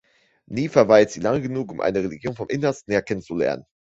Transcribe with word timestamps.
Nie 0.47 0.67
verweilt 0.71 1.11
sie 1.11 1.19
lange 1.19 1.43
genug, 1.43 1.71
um 1.71 1.79
eine 1.79 1.99
Religion 1.99 2.33
vom 2.35 2.47
Innersten 2.49 2.91
her 2.91 3.03
kennenzulernen. 3.03 3.67